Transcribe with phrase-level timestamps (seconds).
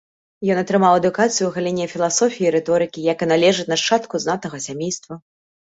[0.53, 5.13] Ён атрымаў адукацыю ў галіне філасофіі і рыторыкі, як і належыць нашчадку знатнага сямейства.